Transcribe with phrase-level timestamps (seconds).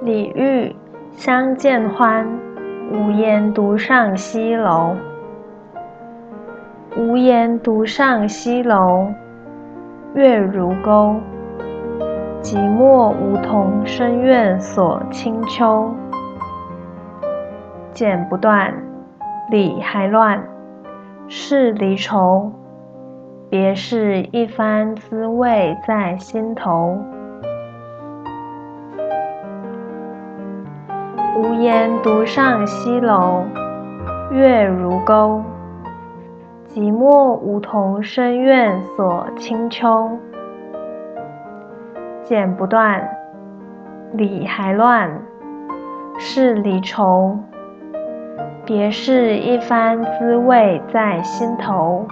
[0.00, 0.72] 李煜
[1.10, 2.24] 相见欢，
[2.92, 4.94] 无言独上西楼。
[6.96, 9.08] 无言独上西楼，
[10.14, 11.16] 月如钩。
[12.40, 15.92] 寂寞梧桐深院锁清秋。
[17.92, 18.72] 剪不断，
[19.50, 20.40] 理还乱，
[21.26, 22.52] 是离愁。
[23.50, 26.96] 别是一番滋味在心头。
[31.38, 33.44] 无言独上西楼，
[34.32, 35.40] 月如钩。
[36.66, 40.18] 寂寞梧桐深院锁清秋。
[42.24, 43.08] 剪不断，
[44.14, 45.22] 理还乱，
[46.18, 47.38] 是离愁。
[48.64, 52.04] 别是一番滋味在心头。